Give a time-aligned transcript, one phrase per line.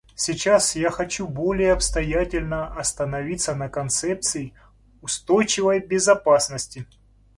[0.15, 4.51] Сейчас я хочу более обстоятельно остановиться на концепции
[5.03, 6.87] "устойчивой безопасности".